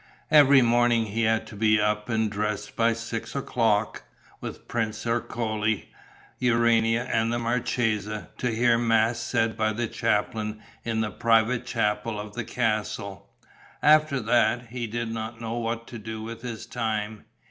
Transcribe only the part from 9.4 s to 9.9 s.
by the